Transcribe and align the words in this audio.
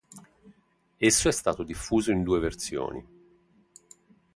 Esso 0.99 1.27
è 1.27 1.31
stato 1.31 1.61
diffuso 1.61 2.09
in 2.09 2.23
due 2.23 2.39
versioni. 2.39 3.07